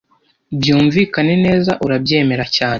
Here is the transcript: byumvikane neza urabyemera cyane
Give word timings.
byumvikane 0.57 1.33
neza 1.45 1.71
urabyemera 1.85 2.45
cyane 2.55 2.69